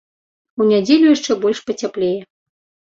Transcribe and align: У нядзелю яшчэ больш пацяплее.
У 0.59 0.67
нядзелю 0.71 1.13
яшчэ 1.15 1.39
больш 1.47 1.59
пацяплее. 1.71 2.21